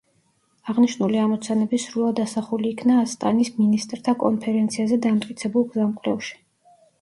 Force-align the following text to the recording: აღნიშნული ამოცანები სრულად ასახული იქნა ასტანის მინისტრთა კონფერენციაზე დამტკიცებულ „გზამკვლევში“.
აღნიშნული 0.71 1.19
ამოცანები 1.23 1.79
სრულად 1.83 2.21
ასახული 2.23 2.67
იქნა 2.77 2.95
ასტანის 3.01 3.51
მინისტრთა 3.59 4.17
კონფერენციაზე 4.25 4.99
დამტკიცებულ 5.05 5.69
„გზამკვლევში“. 5.77 6.35